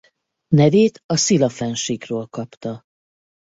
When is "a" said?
1.05-1.15